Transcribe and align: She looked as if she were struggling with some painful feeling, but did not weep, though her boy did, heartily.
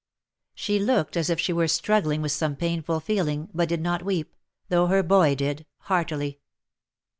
She 0.55 0.79
looked 0.79 1.15
as 1.15 1.29
if 1.29 1.39
she 1.39 1.53
were 1.53 1.67
struggling 1.67 2.23
with 2.23 2.31
some 2.31 2.55
painful 2.55 2.99
feeling, 3.01 3.49
but 3.53 3.69
did 3.69 3.81
not 3.81 4.01
weep, 4.01 4.33
though 4.67 4.87
her 4.87 5.03
boy 5.03 5.35
did, 5.35 5.63
heartily. 5.81 6.39